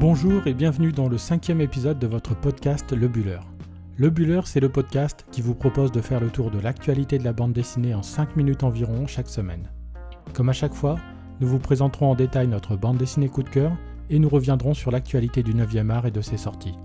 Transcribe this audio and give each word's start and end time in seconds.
Bonjour 0.00 0.46
et 0.46 0.54
bienvenue 0.54 0.92
dans 0.92 1.10
le 1.10 1.18
cinquième 1.18 1.60
épisode 1.60 1.98
de 1.98 2.06
votre 2.06 2.34
podcast 2.34 2.90
Le 2.92 3.06
Buller. 3.06 3.40
Le 3.98 4.08
Buller, 4.08 4.40
c'est 4.46 4.58
le 4.58 4.70
podcast 4.70 5.26
qui 5.30 5.42
vous 5.42 5.54
propose 5.54 5.92
de 5.92 6.00
faire 6.00 6.20
le 6.20 6.30
tour 6.30 6.50
de 6.50 6.58
l'actualité 6.58 7.18
de 7.18 7.24
la 7.24 7.34
bande 7.34 7.52
dessinée 7.52 7.94
en 7.94 8.02
5 8.02 8.34
minutes 8.34 8.62
environ 8.62 9.06
chaque 9.06 9.28
semaine. 9.28 9.70
Comme 10.32 10.48
à 10.48 10.54
chaque 10.54 10.72
fois, 10.72 10.96
nous 11.40 11.48
vous 11.48 11.58
présenterons 11.58 12.10
en 12.10 12.14
détail 12.14 12.48
notre 12.48 12.76
bande 12.76 12.96
dessinée 12.96 13.28
coup 13.28 13.42
de 13.42 13.50
cœur 13.50 13.76
et 14.08 14.18
nous 14.18 14.30
reviendrons 14.30 14.72
sur 14.72 14.90
l'actualité 14.90 15.42
du 15.42 15.52
9e 15.52 15.90
art 15.90 16.06
et 16.06 16.10
de 16.10 16.22
ses 16.22 16.38
sorties. 16.38 16.78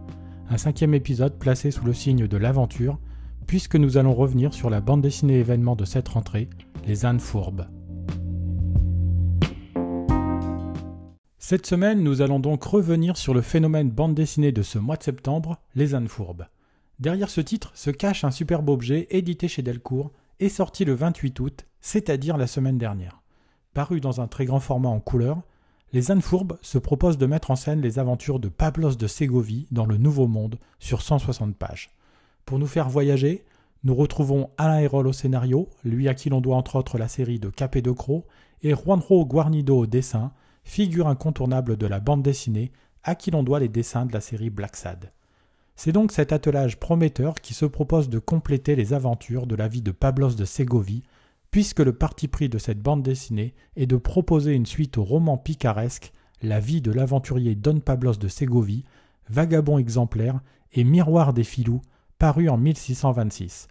Un 0.50 0.58
cinquième 0.58 0.94
épisode 0.94 1.40
placé 1.40 1.72
sous 1.72 1.86
le 1.86 1.94
signe 1.94 2.28
de 2.28 2.38
l'aventure, 2.38 3.00
puisque 3.48 3.78
nous 3.78 3.96
allons 3.96 4.14
revenir 4.14 4.54
sur 4.54 4.70
la 4.70 4.82
bande 4.82 5.02
dessinée 5.02 5.40
événement 5.40 5.78
de 5.78 5.86
cette 5.86 6.10
rentrée, 6.10 6.50
Les 6.86 7.06
Indes 7.06 7.22
Fourbes. 7.22 7.68
Cette 11.48 11.68
semaine, 11.68 12.02
nous 12.02 12.24
allons 12.24 12.40
donc 12.40 12.64
revenir 12.64 13.18
sur 13.18 13.36
le 13.36 13.44
phénomène 13.44 13.92
bande 13.92 14.16
dessinée 14.16 14.52
de 14.52 14.64
ce 14.64 14.80
mois 14.80 14.98
de 14.98 15.04
septembre, 15.04 15.60
Les 15.76 15.94
ânes 15.94 16.08
fourbes. 16.08 16.48
Derrière 16.98 17.30
ce 17.30 17.40
titre 17.40 17.70
se 17.76 17.92
cache 17.92 18.24
un 18.24 18.32
superbe 18.32 18.68
objet 18.68 19.06
édité 19.12 19.48
chez 19.48 19.62
Delcourt 19.62 20.12
et 20.40 20.50
sorti 20.50 20.86
le 20.86 20.96
28 20.96 21.40
août, 21.40 21.68
c'est-à-dire 21.82 22.38
la 22.38 22.48
semaine 22.48 22.80
dernière. 22.80 23.22
Paru 23.76 24.02
dans 24.02 24.22
un 24.22 24.28
très 24.28 24.46
grand 24.46 24.60
format 24.60 24.90
en 24.90 25.00
couleur, 25.00 25.44
Les 25.94 26.10
ânes 26.10 26.24
fourbes 26.24 26.58
se 26.64 26.80
proposent 26.80 27.20
de 27.20 27.28
mettre 27.28 27.52
en 27.52 27.56
scène 27.56 27.80
les 27.80 28.00
aventures 28.00 28.40
de 28.40 28.50
Pablos 28.50 28.96
de 28.96 29.06
Ségovie 29.06 29.68
dans 29.70 29.86
le 29.86 29.98
Nouveau 29.98 30.26
Monde 30.26 30.58
sur 30.80 31.04
160 31.04 31.56
pages. 31.56 31.92
Pour 32.46 32.58
nous 32.58 32.66
faire 32.66 32.90
voyager, 32.90 33.46
nous 33.84 33.94
retrouvons 33.94 34.50
Alain 34.58 34.80
Hérol 34.80 35.06
au 35.06 35.14
scénario, 35.14 35.70
lui 35.84 36.08
à 36.08 36.16
qui 36.16 36.32
l'on 36.32 36.42
doit 36.42 36.58
entre 36.58 36.76
autres 36.76 36.98
la 36.98 37.08
série 37.08 37.38
de 37.38 37.50
Capé 37.50 37.84
de 37.84 37.92
Croc, 37.92 38.26
et 38.64 38.74
Juanjo 38.74 39.28
Guarnido 39.28 39.78
au 39.78 39.86
dessin, 39.86 40.32
figure 40.66 41.08
incontournable 41.08 41.78
de 41.78 41.88
la 41.88 42.02
bande 42.02 42.24
dessinée 42.24 42.72
à 43.04 43.16
qui 43.16 43.32
l'on 43.32 43.44
doit 43.44 43.60
les 43.60 43.70
dessins 43.70 44.06
de 44.06 44.12
la 44.12 44.20
série 44.20 44.50
Black 44.50 44.76
Sad. 44.76 45.12
C'est 45.78 45.92
donc 45.92 46.12
cet 46.12 46.34
attelage 46.34 46.80
prometteur 46.80 47.36
qui 47.36 47.54
se 47.54 47.66
propose 47.66 48.10
de 48.10 48.20
compléter 48.20 48.76
les 48.76 48.94
aventures 48.94 49.46
de 49.46 49.56
la 49.56 49.68
vie 49.68 49.82
de 49.82 49.92
Pablos 49.92 50.32
de 50.32 50.46
Ségovie, 50.46 51.04
puisque 51.52 51.80
le 51.80 51.94
parti 51.94 52.28
pris 52.28 52.50
de 52.50 52.58
cette 52.58 52.82
bande 52.82 53.04
dessinée 53.04 53.54
est 53.76 53.86
de 53.86 53.98
proposer 53.98 54.54
une 54.54 54.66
suite 54.66 54.98
au 54.98 55.04
roman 55.04 55.38
picaresque 55.38 56.12
La 56.42 56.60
vie 56.60 56.82
de 56.82 56.92
l'aventurier 56.92 57.56
Don 57.56 57.80
Pablos 57.80 58.16
de 58.16 58.28
Ségovie, 58.28 58.84
vagabond 59.30 59.78
exemplaire 59.78 60.40
et 60.74 60.84
miroir 60.84 61.34
des 61.34 61.44
filous, 61.44 61.82
paru 62.18 62.50
en 62.50 62.58
1626. 62.58 63.68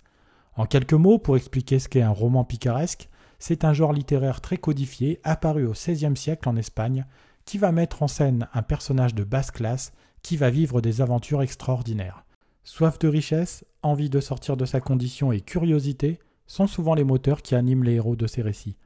En 0.57 0.67
quelques 0.67 0.95
mots, 0.95 1.19
pour 1.19 1.37
expliquer 1.37 1.79
ce 1.79 1.89
qu'est 1.89 2.03
un 2.03 2.11
roman 2.11 2.45
picaresque, 2.45 3.09
c'est 3.47 3.67
un 3.67 3.75
genre 3.75 3.93
littéraire 3.93 4.41
très 4.41 4.57
codifié 4.57 5.21
apparu 5.23 5.67
au 5.67 5.73
XVIe 5.73 6.17
siècle 6.17 6.49
en 6.49 6.57
Espagne 6.57 7.05
qui 7.45 7.59
va 7.59 7.73
mettre 7.73 8.03
en 8.03 8.09
scène 8.09 8.49
un 8.55 8.63
personnage 8.63 9.15
de 9.15 9.23
basse 9.23 9.51
classe 9.51 9.93
qui 10.23 10.39
va 10.39 10.49
vivre 10.49 10.81
des 10.81 11.03
aventures 11.03 11.43
extraordinaires. 11.43 12.25
Soif 12.63 12.99
de 12.99 13.07
richesse, 13.07 13.67
envie 13.83 14.09
de 14.09 14.19
sortir 14.19 14.57
de 14.57 14.65
sa 14.65 14.81
condition 14.81 15.31
et 15.31 15.43
curiosité 15.43 16.21
sont 16.47 16.67
souvent 16.67 16.95
les 16.95 17.05
moteurs 17.05 17.43
qui 17.43 17.55
animent 17.55 17.85
les 17.85 17.97
héros 17.97 18.17
de 18.17 18.27
ces 18.27 18.41
récits. 18.41 18.79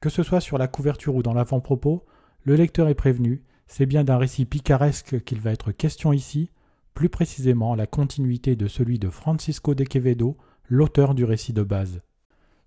Que 0.00 0.08
ce 0.08 0.22
soit 0.22 0.40
sur 0.40 0.56
la 0.56 0.68
couverture 0.68 1.16
ou 1.16 1.24
dans 1.24 1.34
l'avant-propos, 1.34 2.04
le 2.44 2.54
lecteur 2.54 2.86
est 2.86 2.94
prévenu, 2.94 3.42
c'est 3.66 3.86
bien 3.86 4.04
d'un 4.04 4.18
récit 4.18 4.44
picaresque 4.44 5.24
qu'il 5.24 5.40
va 5.40 5.50
être 5.50 5.72
question 5.72 6.12
ici, 6.12 6.52
plus 6.94 7.08
précisément 7.08 7.74
la 7.74 7.88
continuité 7.88 8.54
de 8.54 8.68
celui 8.68 9.00
de 9.00 9.10
Francisco 9.10 9.74
de 9.74 9.82
Quevedo, 9.82 10.36
l'auteur 10.68 11.12
du 11.12 11.24
récit 11.24 11.52
de 11.52 11.64
base. 11.64 12.02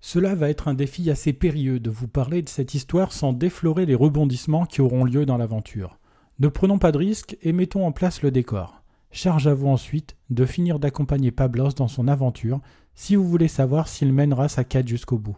Cela 0.02 0.34
va 0.34 0.50
être 0.50 0.68
un 0.68 0.74
défi 0.74 1.10
assez 1.12 1.34
périlleux 1.34 1.80
de 1.80 1.90
vous 1.90 2.08
parler 2.08 2.42
de 2.42 2.50
cette 2.50 2.74
histoire 2.74 3.12
sans 3.12 3.34
déflorer 3.34 3.86
les 3.86 3.96
rebondissements 3.96 4.66
qui 4.66 4.82
auront 4.82 5.04
lieu 5.04 5.26
dans 5.26 5.38
l'aventure. 5.38 6.00
Ne 6.40 6.48
prenons 6.48 6.80
pas 6.80 6.94
de 6.94 6.98
risques 6.98 7.38
et 7.42 7.52
mettons 7.52 7.86
en 7.86 7.92
place 7.92 8.22
le 8.22 8.32
décor. 8.32 8.82
Charge 9.12 9.48
à 9.48 9.54
vous 9.54 9.68
ensuite 9.68 10.16
de 10.30 10.46
finir 10.46 10.80
d'accompagner 10.80 11.32
Pablos 11.32 11.72
dans 11.76 11.88
son 11.88 12.08
aventure 12.08 12.62
si 12.96 13.16
vous 13.16 13.28
voulez 13.28 13.48
savoir 13.48 13.88
s'il 13.88 14.14
mènera 14.14 14.48
sa 14.48 14.64
quête 14.64 14.88
jusqu'au 14.88 15.18
bout. 15.18 15.38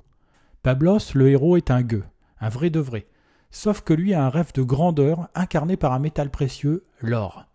Pablos, 0.61 0.99
le 1.15 1.29
héros, 1.29 1.57
est 1.57 1.71
un 1.71 1.81
gueux, 1.81 2.03
un 2.39 2.49
vrai 2.49 2.69
de 2.69 2.79
vrai. 2.79 3.07
Sauf 3.49 3.81
que 3.81 3.93
lui 3.93 4.13
a 4.13 4.23
un 4.23 4.29
rêve 4.29 4.53
de 4.53 4.61
grandeur 4.61 5.27
incarné 5.33 5.75
par 5.75 5.93
un 5.93 5.99
métal 5.99 6.29
précieux, 6.29 6.85
l'or. 6.99 7.45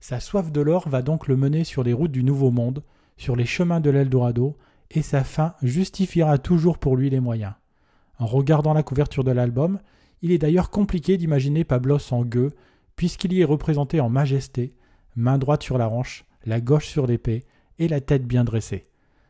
Sa 0.00 0.18
soif 0.18 0.50
de 0.50 0.60
l'or 0.60 0.88
va 0.88 1.02
donc 1.02 1.28
le 1.28 1.36
mener 1.36 1.62
sur 1.64 1.82
les 1.84 1.92
routes 1.92 2.12
du 2.12 2.24
Nouveau 2.24 2.50
Monde, 2.50 2.82
sur 3.16 3.36
les 3.36 3.46
chemins 3.46 3.80
de 3.80 3.90
l'Eldorado, 3.90 4.56
et 4.90 5.02
sa 5.02 5.24
fin 5.24 5.54
justifiera 5.62 6.38
toujours 6.38 6.78
pour 6.78 6.96
lui 6.96 7.10
les 7.10 7.20
moyens. 7.20 7.54
En 8.18 8.26
regardant 8.26 8.72
la 8.72 8.82
couverture 8.82 9.24
de 9.24 9.30
l'album, 9.30 9.78
il 10.22 10.32
est 10.32 10.38
d'ailleurs 10.38 10.70
compliqué 10.70 11.16
d'imaginer 11.16 11.64
Pablos 11.64 12.12
en 12.12 12.24
gueux, 12.24 12.52
puisqu'il 12.94 13.32
y 13.32 13.42
est 13.42 13.44
représenté 13.44 14.00
en 14.00 14.08
majesté, 14.08 14.74
main 15.14 15.38
droite 15.38 15.62
sur 15.62 15.78
la 15.78 15.88
hanche, 15.88 16.24
la 16.44 16.60
gauche 16.60 16.86
sur 16.86 17.06
l'épée 17.06 17.44
et 17.78 17.88
la 17.88 18.00
tête 18.00 18.26
bien 18.26 18.44
dressée. 18.44 18.86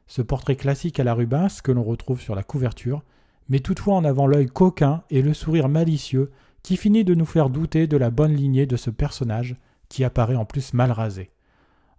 Ce 0.07 0.23
portrait 0.23 0.57
classique 0.57 1.01
à 1.01 1.05
la 1.05 1.15
Rubens 1.15 1.61
que 1.63 1.73
l'on 1.73 1.83
retrouve 1.83 2.21
sur 2.21 2.35
la 2.35 2.45
couverture 2.45 3.03
met 3.49 3.61
toutefois 3.61 3.95
en 3.95 4.05
avant 4.05 4.27
l'œil 4.27 4.47
coquin 4.47 5.03
et 5.11 5.23
le 5.23 5.35
sourire 5.35 5.69
malicieux 5.69 6.31
qui 6.63 6.77
finit 6.77 7.05
de 7.05 7.15
nous 7.15 7.25
faire 7.25 7.51
douter 7.51 7.87
de 7.87 7.97
la 7.97 8.11
bonne 8.11 8.35
lignée 8.35 8.67
de 8.67 8.77
ce 8.77 8.91
personnage 8.91 9.57
qui 9.89 10.05
apparaît 10.05 10.37
en 10.37 10.45
plus 10.45 10.75
mal 10.75 10.91
rasé. 10.91 11.31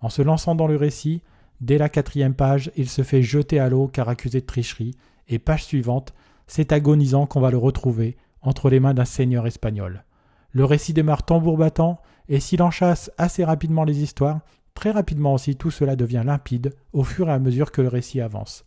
En 0.01 0.09
se 0.09 0.21
lançant 0.21 0.55
dans 0.55 0.67
le 0.67 0.75
récit, 0.75 1.21
Dès 1.59 1.77
la 1.77 1.89
quatrième 1.89 2.35
page, 2.35 2.71
il 2.75 2.87
se 2.87 3.01
fait 3.01 3.23
jeter 3.23 3.59
à 3.59 3.69
l'eau 3.69 3.87
car 3.87 4.09
accusé 4.09 4.41
de 4.41 4.45
tricherie, 4.45 4.95
et 5.27 5.39
page 5.39 5.65
suivante, 5.65 6.13
c'est 6.45 6.71
agonisant 6.71 7.25
qu'on 7.25 7.41
va 7.41 7.51
le 7.51 7.57
retrouver 7.57 8.15
entre 8.41 8.69
les 8.69 8.79
mains 8.79 8.93
d'un 8.93 9.05
seigneur 9.05 9.47
espagnol. 9.47 10.03
Le 10.51 10.65
récit 10.65 10.93
démarre 10.93 11.23
tambour 11.23 11.57
battant, 11.57 11.99
et 12.29 12.39
s'il 12.39 12.61
enchasse 12.61 13.11
assez 13.17 13.43
rapidement 13.43 13.83
les 13.83 14.01
histoires, 14.01 14.41
très 14.73 14.91
rapidement 14.91 15.33
aussi 15.33 15.55
tout 15.55 15.71
cela 15.71 15.95
devient 15.95 16.23
limpide 16.25 16.73
au 16.93 17.03
fur 17.03 17.27
et 17.29 17.33
à 17.33 17.39
mesure 17.39 17.71
que 17.71 17.81
le 17.81 17.87
récit 17.87 18.21
avance. 18.21 18.63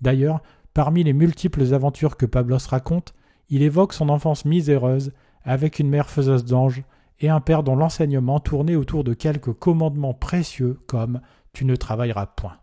D'ailleurs, 0.00 0.40
parmi 0.74 1.04
les 1.04 1.12
multiples 1.12 1.74
aventures 1.74 2.16
que 2.16 2.26
Pablos 2.26 2.66
raconte, 2.68 3.14
il 3.50 3.62
évoque 3.62 3.92
son 3.92 4.08
enfance 4.08 4.44
miséreuse, 4.44 5.12
avec 5.44 5.78
une 5.78 5.88
mère 5.88 6.08
faiseuse 6.08 6.44
d'anges, 6.44 6.82
et 7.20 7.28
un 7.28 7.40
père 7.40 7.62
dont 7.62 7.76
l'enseignement 7.76 8.40
tournait 8.40 8.76
autour 8.76 9.04
de 9.04 9.12
quelques 9.12 9.52
commandements 9.52 10.14
précieux 10.14 10.80
comme 10.86 11.20
tu 11.52 11.64
ne 11.64 11.76
travailleras 11.76 12.26
point. 12.26 12.56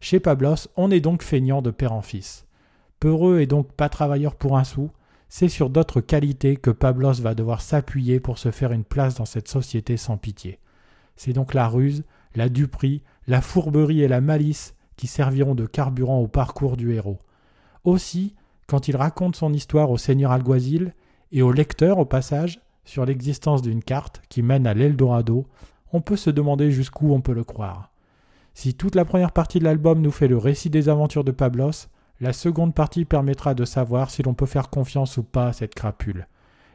Chez 0.00 0.20
Pablos, 0.20 0.68
on 0.76 0.90
est 0.90 1.00
donc 1.00 1.22
feignant 1.22 1.62
de 1.62 1.70
père 1.70 1.92
en 1.92 2.02
fils. 2.02 2.46
Peureux 3.00 3.40
et 3.40 3.46
donc 3.46 3.72
pas 3.72 3.88
travailleur 3.88 4.36
pour 4.36 4.56
un 4.56 4.64
sou, 4.64 4.90
c'est 5.28 5.48
sur 5.48 5.70
d'autres 5.70 6.00
qualités 6.00 6.56
que 6.56 6.70
Pablos 6.70 7.14
va 7.14 7.34
devoir 7.34 7.60
s'appuyer 7.60 8.20
pour 8.20 8.38
se 8.38 8.50
faire 8.50 8.72
une 8.72 8.84
place 8.84 9.16
dans 9.16 9.24
cette 9.24 9.48
société 9.48 9.96
sans 9.96 10.16
pitié. 10.16 10.58
C'est 11.16 11.32
donc 11.32 11.52
la 11.52 11.68
ruse, 11.68 12.04
la 12.34 12.48
duperie, 12.48 13.02
la 13.26 13.40
fourberie 13.40 14.02
et 14.02 14.08
la 14.08 14.20
malice 14.20 14.74
qui 14.96 15.06
serviront 15.06 15.54
de 15.54 15.66
carburant 15.66 16.20
au 16.20 16.28
parcours 16.28 16.76
du 16.76 16.94
héros. 16.94 17.18
Aussi, 17.84 18.34
quand 18.66 18.88
il 18.88 18.96
raconte 18.96 19.36
son 19.36 19.52
histoire 19.52 19.90
au 19.90 19.98
seigneur 19.98 20.32
alguazil 20.32 20.94
et 21.32 21.42
au 21.42 21.52
lecteur 21.52 21.98
au 21.98 22.04
passage 22.04 22.60
sur 22.84 23.04
l'existence 23.04 23.62
d'une 23.62 23.82
carte 23.82 24.22
qui 24.28 24.42
mène 24.42 24.66
à 24.66 24.74
l'Eldorado, 24.74 25.46
on 25.92 26.00
peut 26.00 26.16
se 26.16 26.30
demander 26.30 26.70
jusqu'où 26.70 27.12
on 27.12 27.20
peut 27.20 27.34
le 27.34 27.44
croire. 27.44 27.90
Si 28.60 28.74
toute 28.74 28.96
la 28.96 29.04
première 29.04 29.30
partie 29.30 29.60
de 29.60 29.64
l'album 29.64 30.00
nous 30.00 30.10
fait 30.10 30.26
le 30.26 30.36
récit 30.36 30.68
des 30.68 30.88
aventures 30.88 31.22
de 31.22 31.30
Pablos, 31.30 31.86
la 32.20 32.32
seconde 32.32 32.74
partie 32.74 33.04
permettra 33.04 33.54
de 33.54 33.64
savoir 33.64 34.10
si 34.10 34.24
l'on 34.24 34.34
peut 34.34 34.46
faire 34.46 34.68
confiance 34.68 35.16
ou 35.16 35.22
pas 35.22 35.46
à 35.46 35.52
cette 35.52 35.76
crapule. 35.76 36.26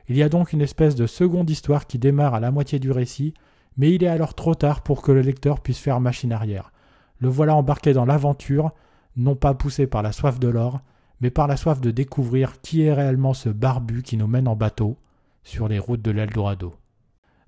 Il 0.08 0.16
y 0.16 0.24
a 0.24 0.30
donc 0.30 0.54
une 0.54 0.62
espèce 0.62 0.96
de 0.96 1.08
seconde 1.08 1.50
histoire 1.50 1.86
qui 1.86 2.00
démarre 2.00 2.36
à 2.36 2.40
la 2.40 2.52
moitié 2.52 2.80
du 2.80 2.90
récit, 2.90 3.34
mais 3.76 3.94
il 3.94 4.02
est 4.02 4.08
alors 4.08 4.34
trop 4.34 4.56
tard 4.56 4.82
pour 4.82 5.02
que 5.02 5.12
le 5.12 5.20
lecteur 5.20 5.60
puisse 5.60 5.78
faire 5.78 6.00
machine 6.00 6.32
arrière. 6.32 6.72
Le 7.20 7.28
voilà 7.28 7.54
embarqué 7.54 7.92
dans 7.92 8.06
l'aventure, 8.06 8.72
non 9.18 9.36
pas 9.36 9.54
poussé 9.54 9.86
par 9.86 10.04
la 10.04 10.14
soif 10.14 10.40
de 10.40 10.48
l'or, 10.48 10.80
mais 11.20 11.32
par 11.32 11.48
la 11.48 11.58
soif 11.58 11.82
de 11.82 11.92
découvrir 11.92 12.62
qui 12.62 12.84
est 12.84 12.94
réellement 12.94 13.34
ce 13.34 13.50
barbu 13.50 14.04
qui 14.04 14.16
nous 14.16 14.28
mène 14.28 14.48
en 14.48 14.56
bateau 14.56 14.96
sur 15.44 15.68
les 15.68 15.80
routes 15.80 16.02
de 16.02 16.12
l'Eldorado. 16.12 16.76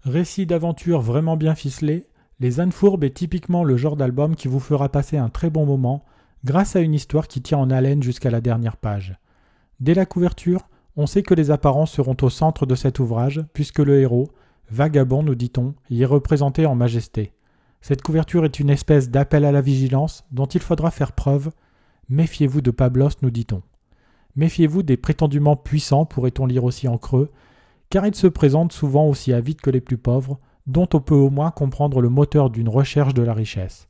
Récit 0.03 0.45
d'aventure 0.45 0.99
vraiment 0.99 1.37
bien 1.37 1.55
ficelé, 1.55 2.05
les 2.39 2.59
ânes 2.59 2.71
fourbes 2.71 3.03
est 3.03 3.15
typiquement 3.15 3.63
le 3.63 3.77
genre 3.77 3.95
d'album 3.95 4.35
qui 4.35 4.47
vous 4.47 4.59
fera 4.59 4.89
passer 4.89 5.17
un 5.17 5.29
très 5.29 5.49
bon 5.49 5.65
moment 5.65 6.03
grâce 6.43 6.75
à 6.75 6.81
une 6.81 6.93
histoire 6.93 7.27
qui 7.27 7.41
tient 7.41 7.57
en 7.57 7.71
haleine 7.71 8.03
jusqu'à 8.03 8.29
la 8.29 8.41
dernière 8.41 8.77
page. 8.77 9.17
Dès 9.79 9.93
la 9.93 10.05
couverture, 10.05 10.67
on 10.97 11.07
sait 11.07 11.23
que 11.23 11.33
les 11.33 11.51
apparences 11.51 11.91
seront 11.91 12.15
au 12.21 12.29
centre 12.29 12.65
de 12.65 12.75
cet 12.75 12.99
ouvrage, 12.99 13.43
puisque 13.53 13.79
le 13.79 13.99
héros, 13.99 14.29
vagabond 14.69 15.23
nous 15.23 15.35
dit-on, 15.35 15.75
y 15.89 16.03
est 16.03 16.05
représenté 16.05 16.65
en 16.65 16.75
majesté. 16.75 17.33
Cette 17.81 18.01
couverture 18.01 18.45
est 18.45 18.59
une 18.59 18.69
espèce 18.69 19.09
d'appel 19.09 19.45
à 19.45 19.51
la 19.51 19.61
vigilance 19.61 20.25
dont 20.31 20.45
il 20.45 20.61
faudra 20.61 20.91
faire 20.91 21.11
preuve. 21.11 21.51
Méfiez-vous 22.09 22.61
de 22.61 22.71
Pablos, 22.71 23.09
nous 23.21 23.31
dit-on. 23.31 23.61
Méfiez-vous 24.35 24.83
des 24.83 24.97
prétendument 24.97 25.55
puissants, 25.55 26.05
pourrait-on 26.05 26.45
lire 26.45 26.63
aussi 26.63 26.87
en 26.87 26.97
creux, 26.97 27.31
car 27.89 28.05
ils 28.05 28.15
se 28.15 28.27
présentent 28.27 28.73
souvent 28.73 29.07
aussi 29.07 29.33
avides 29.33 29.61
que 29.61 29.69
les 29.69 29.81
plus 29.81 29.97
pauvres, 29.97 30.39
dont 30.67 30.87
on 30.93 30.99
peut 30.99 31.15
au 31.15 31.29
moins 31.29 31.51
comprendre 31.51 32.01
le 32.01 32.09
moteur 32.09 32.49
d'une 32.49 32.69
recherche 32.69 33.13
de 33.13 33.21
la 33.21 33.33
richesse. 33.33 33.87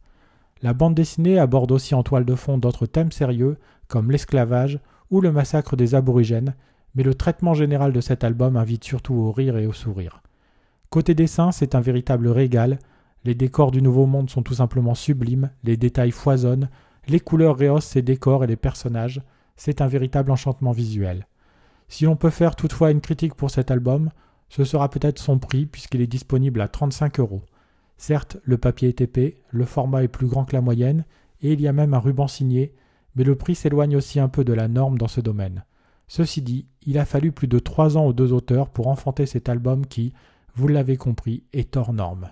La 0.61 0.73
bande 0.73 0.95
dessinée 0.95 1.39
aborde 1.39 1.71
aussi 1.71 1.95
en 1.95 2.03
toile 2.03 2.25
de 2.25 2.35
fond 2.35 2.57
d'autres 2.57 2.85
thèmes 2.85 3.11
sérieux, 3.11 3.57
comme 3.87 4.11
l'esclavage 4.11 4.79
ou 5.11 5.21
le 5.21 5.31
massacre 5.31 5.75
des 5.75 5.95
aborigènes, 5.95 6.55
mais 6.95 7.03
le 7.03 7.13
traitement 7.13 7.53
général 7.53 7.91
de 7.93 8.01
cet 8.01 8.23
album 8.23 8.57
invite 8.57 8.83
surtout 8.83 9.13
au 9.13 9.31
rire 9.31 9.57
et 9.57 9.67
au 9.67 9.73
sourire. 9.73 10.21
Côté 10.89 11.13
dessin, 11.13 11.51
c'est 11.51 11.75
un 11.75 11.81
véritable 11.81 12.29
régal. 12.29 12.79
Les 13.25 13.35
décors 13.35 13.71
du 13.71 13.81
Nouveau 13.81 14.05
Monde 14.05 14.29
sont 14.29 14.43
tout 14.43 14.53
simplement 14.53 14.95
sublimes, 14.95 15.49
les 15.63 15.77
détails 15.77 16.11
foisonnent, 16.11 16.69
les 17.07 17.19
couleurs 17.19 17.57
rehaussent 17.57 17.85
ces 17.85 18.01
décors 18.01 18.43
et 18.43 18.47
les 18.47 18.55
personnages. 18.55 19.21
C'est 19.57 19.81
un 19.81 19.87
véritable 19.87 20.31
enchantement 20.31 20.71
visuel. 20.71 21.27
Si 21.87 22.05
l'on 22.05 22.15
peut 22.15 22.29
faire 22.29 22.55
toutefois 22.55 22.91
une 22.91 23.01
critique 23.01 23.35
pour 23.35 23.51
cet 23.51 23.71
album, 23.71 24.09
ce 24.49 24.63
sera 24.63 24.89
peut-être 24.89 25.19
son 25.19 25.39
prix 25.39 25.65
puisqu'il 25.65 26.01
est 26.01 26.07
disponible 26.07 26.61
à 26.61 26.67
35 26.67 27.19
euros. 27.19 27.43
Certes, 27.97 28.37
le 28.43 28.57
papier 28.57 28.89
est 28.89 29.01
épais, 29.01 29.37
le 29.49 29.65
format 29.65 30.03
est 30.03 30.09
plus 30.09 30.27
grand 30.27 30.45
que 30.45 30.55
la 30.55 30.61
moyenne, 30.61 31.05
et 31.41 31.53
il 31.53 31.61
y 31.61 31.67
a 31.67 31.73
même 31.73 31.93
un 31.93 31.99
ruban 31.99 32.27
signé, 32.27 32.73
mais 33.15 33.23
le 33.23 33.35
prix 33.35 33.55
s'éloigne 33.55 33.95
aussi 33.95 34.19
un 34.19 34.27
peu 34.27 34.43
de 34.43 34.53
la 34.53 34.67
norme 34.67 34.97
dans 34.97 35.07
ce 35.07 35.21
domaine. 35.21 35.63
Ceci 36.07 36.41
dit, 36.41 36.67
il 36.85 36.97
a 36.99 37.05
fallu 37.05 37.31
plus 37.31 37.47
de 37.47 37.59
trois 37.59 37.97
ans 37.97 38.05
aux 38.05 38.13
deux 38.13 38.33
auteurs 38.33 38.69
pour 38.69 38.87
enfanter 38.87 39.25
cet 39.25 39.49
album 39.49 39.85
qui, 39.85 40.13
vous 40.55 40.67
l'avez 40.67 40.97
compris, 40.97 41.43
est 41.53 41.77
hors 41.77 41.93
norme. 41.93 42.29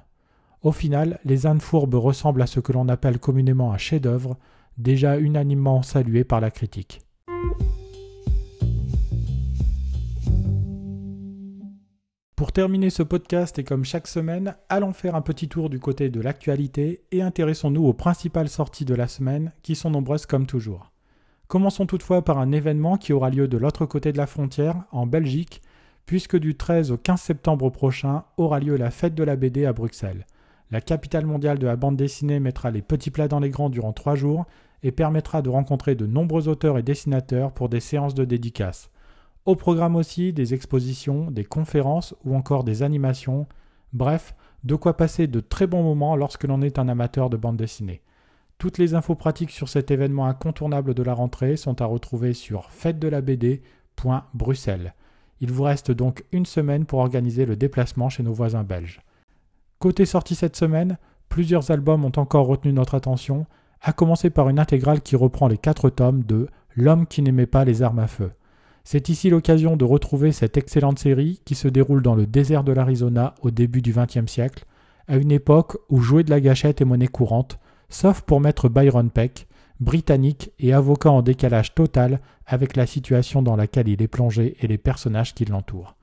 Au 0.62 0.71
final, 0.71 1.19
Les 1.25 1.45
Indes 1.45 1.62
fourbes 1.62 1.95
ressemblent 1.95 2.42
à 2.42 2.48
ce 2.48 2.59
que 2.59 2.71
l'on 2.71 2.88
appelle 2.88 3.19
communément 3.19 3.74
un 3.74 3.77
chef-d'œuvre, 3.77 4.38
déjà 4.77 5.18
unanimement 5.18 5.81
salué 5.81 6.24
par 6.24 6.39
la 6.39 6.51
critique. 6.51 7.01
Pour 12.44 12.51
terminer 12.51 12.90
ce 12.90 13.04
podcast 13.04 13.57
et 13.57 13.63
comme 13.63 13.86
chaque 13.86 14.06
semaine, 14.06 14.57
allons 14.68 14.92
faire 14.92 15.16
un 15.16 15.22
petit 15.22 15.48
tour 15.48 15.69
du 15.69 15.80
côté 15.80 16.10
de 16.10 16.19
l'actualité 16.19 17.01
et 17.13 17.22
intéressons-nous 17.22 17.86
aux 17.86 17.94
principales 17.94 18.50
sorties 18.50 18.84
de 18.84 18.94
la 18.94 19.07
semaine 19.07 19.54
qui 19.62 19.75
sont 19.75 19.90
nombreuses 19.90 20.25
comme 20.25 20.45
toujours. 20.45 20.92
Commençons 21.48 21.86
toutefois 21.86 22.22
par 22.22 22.40
un 22.40 22.51
événement 22.51 22.98
qui 22.98 23.13
aura 23.13 23.30
lieu 23.30 23.48
de 23.48 23.57
l'autre 23.57 23.86
côté 23.86 24.12
de 24.12 24.18
la 24.18 24.28
frontière, 24.28 24.75
en 24.92 25.07
Belgique, 25.07 25.62
puisque 26.06 26.36
du 26.36 26.57
13 26.57 26.92
au 26.92 26.98
15 26.98 27.22
septembre 27.22 27.69
prochain 27.69 28.25
aura 28.36 28.60
lieu 28.60 28.75
la 28.75 28.92
fête 28.92 29.16
de 29.16 29.24
la 29.24 29.38
BD 29.38 29.66
à 29.66 29.72
Bruxelles. 29.72 30.25
La 30.69 30.81
capitale 30.81 31.25
mondiale 31.25 31.60
de 31.60 31.68
la 31.68 31.78
bande 31.78 31.95
dessinée 31.95 32.42
mettra 32.42 32.72
les 32.72 32.81
petits 32.81 33.10
plats 33.10 33.30
dans 33.30 33.40
les 33.40 33.51
grands 33.51 33.69
durant 33.69 33.94
trois 33.94 34.16
jours 34.16 34.44
et 34.84 34.92
permettra 34.92 35.42
de 35.42 35.50
rencontrer 35.50 35.95
de 35.95 36.07
nombreux 36.07 36.50
auteurs 36.50 36.78
et 36.78 36.84
dessinateurs 36.84 37.54
pour 37.54 37.69
des 37.69 37.80
séances 37.80 38.16
de 38.16 38.25
dédicaces. 38.25 38.90
Au 39.45 39.57
programme 39.57 39.98
aussi 39.98 40.31
des 40.31 40.54
expositions, 40.54 41.30
des 41.30 41.44
conférences 41.44 42.16
ou 42.24 42.34
encore 42.36 42.63
des 42.63 42.81
animations. 42.81 43.45
Bref, 43.92 44.36
de 44.63 44.75
quoi 44.75 44.95
passer 44.95 45.28
de 45.28 45.42
très 45.42 45.68
bons 45.68 45.84
moments 45.84 46.16
lorsque 46.16 46.45
l'on 46.45 46.62
est 46.62 46.80
un 46.80 46.88
amateur 46.88 47.30
de 47.30 47.36
bande 47.36 47.57
dessinée. 47.57 48.01
Toutes 48.57 48.78
les 48.78 48.95
infos 48.95 49.16
pratiques 49.16 49.51
sur 49.51 49.68
cet 49.68 49.92
événement 49.92 50.28
incontournable 50.28 50.94
de 50.94 51.04
la 51.04 51.13
rentrée 51.13 51.57
sont 51.57 51.81
à 51.81 51.86
retrouver 51.86 52.31
sur 52.34 52.72
fête-de-la-BD.bruxelles. 52.72 54.94
Il 55.42 55.51
vous 55.51 55.63
reste 55.63 55.92
donc 55.92 56.24
une 56.31 56.45
semaine 56.45 56.86
pour 56.86 57.00
organiser 57.00 57.45
le 57.45 57.57
déplacement 57.57 58.07
chez 58.07 58.24
nos 58.24 58.31
voisins 58.31 58.63
belges. 58.63 59.01
Côté 59.80 60.06
sortie 60.06 60.36
cette 60.36 60.56
semaine, 60.56 60.98
plusieurs 61.28 61.72
albums 61.72 62.06
ont 62.06 62.13
encore 62.16 62.48
retenu 62.48 62.72
notre 62.72 62.95
attention, 62.95 63.45
à 63.81 63.92
commencer 63.92 64.30
par 64.30 64.48
une 64.48 64.60
intégrale 64.60 65.01
qui 65.01 65.18
reprend 65.18 65.50
les 65.50 65.57
quatre 65.57 65.90
tomes 65.90 66.24
de 66.24 66.48
L'homme 66.75 67.06
qui 67.06 67.22
n'aimait 67.22 67.45
pas 67.45 67.66
les 67.66 67.84
armes 67.84 68.00
à 68.00 68.07
feu. 68.07 68.31
C'est 68.83 69.09
ici 69.09 69.30
l'occasion 69.30 69.77
de 69.77 69.85
retrouver 69.85 70.31
cette 70.31 70.57
excellente 70.57 71.00
série 71.00 71.39
qui 71.45 71.56
se 71.56 71.68
déroule 71.68 72.01
dans 72.01 72.15
le 72.15 72.27
désert 72.27 72.63
de 72.63 72.74
l'Arizona 72.74 73.33
au 73.41 73.50
début 73.50 73.81
du 73.81 73.94
XXe 73.94 74.30
siècle, 74.30 74.65
à 75.07 75.15
une 75.15 75.31
époque 75.31 75.77
où 75.89 76.01
jouer 76.01 76.24
de 76.24 76.30
la 76.30 76.41
gâchette 76.41 76.81
est 76.81 76.85
monnaie 76.85 77.07
courante, 77.07 77.59
sauf 77.89 78.21
pour 78.21 78.41
maître 78.41 78.68
Byron 78.69 79.09
Peck, 79.09 79.47
britannique 79.80 80.51
et 80.59 80.74
avocat 80.74 81.12
en 81.12 81.21
décalage 81.21 81.74
total 81.74 82.19
avec 82.45 82.75
la 82.75 82.85
situation 82.85 83.41
dans 83.41 83.56
laquelle 83.56 83.88
il 83.88 84.01
est 84.01 84.07
plongé 84.07 84.56
et 84.59 84.68
les 84.68 84.77
personnages 84.77 85.33
qui 85.33 85.45
l'entourent. 85.45 85.95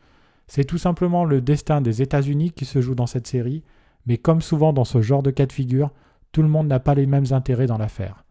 C'est 0.46 0.64
tout 0.64 0.78
simplement 0.78 1.24
le 1.24 1.40
destin 1.40 1.80
des 1.80 2.02
États-Unis 2.02 2.50
qui 2.50 2.64
se 2.64 2.80
joue 2.80 2.94
dans 2.94 3.06
cette 3.06 3.26
série, 3.26 3.62
mais 4.06 4.16
comme 4.16 4.40
souvent 4.40 4.72
dans 4.72 4.84
ce 4.84 5.02
genre 5.02 5.22
de 5.22 5.30
cas 5.30 5.46
de 5.46 5.52
figure, 5.52 5.90
tout 6.32 6.42
le 6.42 6.48
monde 6.48 6.66
n'a 6.66 6.80
pas 6.80 6.94
les 6.94 7.06
mêmes 7.06 7.32
intérêts 7.32 7.66
dans 7.66 7.78
l'affaire. 7.78 8.24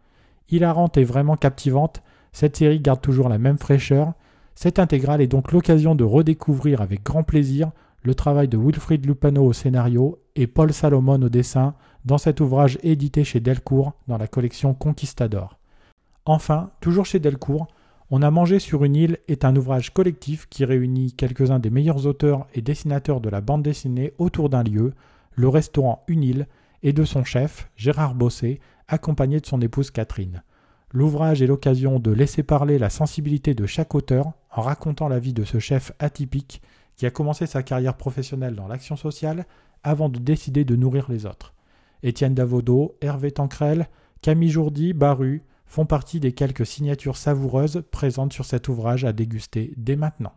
Hilarante 0.50 0.98
et 0.98 1.04
vraiment 1.04 1.36
captivante, 1.36 2.02
cette 2.34 2.58
série 2.58 2.80
garde 2.80 3.02
toujours 3.02 3.30
la 3.30 3.38
même 3.38 3.58
fraîcheur 3.58 4.14
cette 4.62 4.78
intégrale 4.78 5.22
est 5.22 5.28
donc 5.28 5.54
l'occasion 5.54 5.96
de 5.96 6.04
redécouvrir 6.04 6.82
avec 6.82 7.02
grand 7.02 7.24
plaisir 7.24 7.72
le 8.04 8.14
travail 8.14 8.50
de 8.50 8.58
Wilfried 8.58 9.06
Lupano 9.06 9.46
au 9.46 9.54
scénario 9.54 10.20
et 10.36 10.48
Paul 10.48 10.74
Salomon 10.74 11.22
au 11.22 11.30
dessin 11.30 11.76
dans 12.04 12.18
cet 12.18 12.42
ouvrage 12.42 12.78
édité 12.84 13.24
chez 13.24 13.40
Delcourt 13.40 13.94
dans 14.10 14.18
la 14.18 14.28
collection 14.28 14.74
Conquistador. 14.74 15.58
Enfin, 16.26 16.72
toujours 16.82 17.06
chez 17.06 17.20
Delcourt, 17.20 17.70
On 18.12 18.22
a 18.22 18.32
mangé 18.32 18.60
sur 18.60 18.84
une 18.84 18.98
île 18.98 19.20
est 19.30 19.46
un 19.46 19.56
ouvrage 19.56 19.94
collectif 19.94 20.50
qui 20.50 20.66
réunit 20.66 21.14
quelques-uns 21.14 21.60
des 21.60 21.70
meilleurs 21.70 22.06
auteurs 22.06 22.46
et 22.54 22.62
dessinateurs 22.62 23.22
de 23.22 23.30
la 23.30 23.40
bande 23.40 23.64
dessinée 23.64 24.12
autour 24.18 24.50
d'un 24.50 24.64
lieu, 24.64 24.92
le 25.36 25.48
restaurant 25.48 26.04
Une 26.10 26.24
île, 26.24 26.48
et 26.84 26.92
de 26.92 27.06
son 27.06 27.24
chef, 27.24 27.70
Gérard 27.78 28.14
Bossé, 28.14 28.60
accompagné 28.90 29.40
de 29.40 29.46
son 29.46 29.62
épouse 29.62 29.90
Catherine. 29.90 30.44
L'ouvrage 30.92 31.42
est 31.42 31.48
l'occasion 31.48 32.00
de 32.00 32.12
laisser 32.12 32.42
parler 32.42 32.80
la 32.80 32.90
sensibilité 32.90 33.54
de 33.54 33.66
chaque 33.68 33.94
auteur 33.94 34.34
en 34.52 34.62
racontant 34.62 35.08
la 35.08 35.20
vie 35.20 35.34
de 35.34 35.44
ce 35.44 35.60
chef 35.60 35.92
atypique 36.00 36.62
qui 36.96 37.06
a 37.06 37.12
commencé 37.12 37.46
sa 37.46 37.64
carrière 37.64 37.96
professionnelle 37.96 38.56
dans 38.56 38.68
l'action 38.68 38.96
sociale 38.96 39.46
avant 39.84 40.10
de 40.10 40.20
décider 40.20 40.66
de 40.66 40.76
nourrir 40.76 41.10
les 41.10 41.26
autres. 41.26 41.54
Étienne 42.02 42.34
Davodo, 42.34 42.98
Hervé 43.02 43.32
Tancrel, 43.32 43.88
Camille 44.22 44.50
Jourdi, 44.50 44.94
Baru 44.94 45.44
font 45.66 45.86
partie 45.86 46.20
des 46.20 46.34
quelques 46.34 46.66
signatures 46.66 47.18
savoureuses 47.18 47.84
présentes 47.92 48.34
sur 48.34 48.46
cet 48.46 48.68
ouvrage 48.68 49.06
à 49.06 49.14
déguster 49.14 49.74
dès 49.78 49.96
maintenant. 49.96 50.34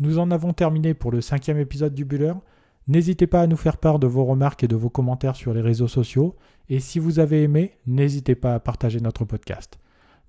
Nous 0.00 0.18
en 0.18 0.32
avons 0.32 0.52
terminé 0.52 0.94
pour 0.94 1.12
le 1.12 1.20
cinquième 1.20 1.58
épisode 1.58 1.94
du 1.94 2.04
Buller. 2.04 2.32
N'hésitez 2.88 3.26
pas 3.26 3.42
à 3.42 3.46
nous 3.46 3.56
faire 3.56 3.76
part 3.76 3.98
de 3.98 4.06
vos 4.06 4.24
remarques 4.24 4.64
et 4.64 4.68
de 4.68 4.76
vos 4.76 4.90
commentaires 4.90 5.36
sur 5.36 5.54
les 5.54 5.60
réseaux 5.60 5.88
sociaux. 5.88 6.36
Et 6.68 6.80
si 6.80 6.98
vous 6.98 7.18
avez 7.18 7.42
aimé, 7.42 7.78
n'hésitez 7.86 8.34
pas 8.34 8.54
à 8.54 8.60
partager 8.60 9.00
notre 9.00 9.24
podcast. 9.24 9.78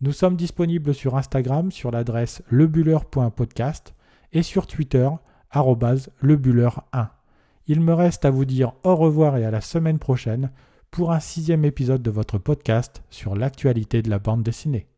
Nous 0.01 0.11
sommes 0.11 0.35
disponibles 0.35 0.94
sur 0.94 1.15
Instagram 1.15 1.71
sur 1.71 1.89
l'adresse 1.89 2.44
lebuller.podcast 2.50 3.95
et 4.33 4.44
sur 4.44 4.67
Twitter 4.67 5.09
lebuller1. 5.55 7.07
Il 7.67 7.81
me 7.81 7.94
reste 7.94 8.25
à 8.25 8.31
vous 8.31 8.45
dire 8.45 8.73
au 8.83 8.95
revoir 8.95 9.38
et 9.38 9.45
à 9.45 9.51
la 9.51 9.61
semaine 9.61 10.00
prochaine 10.00 10.51
pour 10.91 11.11
un 11.11 11.19
sixième 11.19 11.65
épisode 11.65 12.01
de 12.03 12.11
votre 12.11 12.38
podcast 12.38 13.03
sur 13.09 13.35
l'actualité 13.35 14.01
de 14.01 14.09
la 14.09 14.19
bande 14.19 14.44
dessinée. 14.44 14.93